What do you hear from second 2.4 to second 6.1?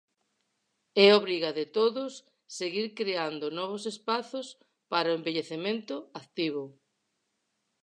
seguir creando novos espazos para o envellecemento